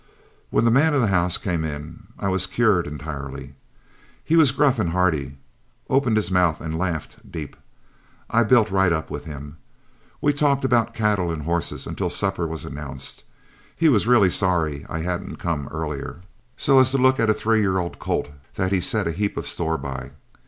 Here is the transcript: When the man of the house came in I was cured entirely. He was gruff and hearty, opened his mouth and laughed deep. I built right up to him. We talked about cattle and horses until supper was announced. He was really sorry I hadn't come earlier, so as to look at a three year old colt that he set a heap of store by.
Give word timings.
When 0.49 0.65
the 0.65 0.71
man 0.71 0.95
of 0.95 1.01
the 1.01 1.09
house 1.13 1.37
came 1.37 1.63
in 1.63 2.07
I 2.17 2.27
was 2.27 2.47
cured 2.47 2.87
entirely. 2.87 3.53
He 4.23 4.35
was 4.35 4.49
gruff 4.49 4.79
and 4.79 4.89
hearty, 4.89 5.37
opened 5.91 6.17
his 6.17 6.31
mouth 6.31 6.59
and 6.59 6.75
laughed 6.75 7.31
deep. 7.31 7.55
I 8.27 8.41
built 8.43 8.71
right 8.71 8.91
up 8.91 9.09
to 9.09 9.17
him. 9.19 9.57
We 10.19 10.33
talked 10.33 10.65
about 10.65 10.95
cattle 10.95 11.31
and 11.31 11.43
horses 11.43 11.85
until 11.85 12.09
supper 12.09 12.47
was 12.47 12.65
announced. 12.65 13.25
He 13.75 13.89
was 13.89 14.07
really 14.07 14.31
sorry 14.31 14.87
I 14.89 15.01
hadn't 15.01 15.35
come 15.37 15.67
earlier, 15.71 16.21
so 16.57 16.79
as 16.79 16.89
to 16.89 16.97
look 16.97 17.19
at 17.19 17.29
a 17.29 17.33
three 17.35 17.59
year 17.61 17.77
old 17.77 17.99
colt 17.99 18.29
that 18.55 18.71
he 18.71 18.81
set 18.81 19.07
a 19.07 19.11
heap 19.11 19.37
of 19.37 19.45
store 19.45 19.77
by. 19.77 20.09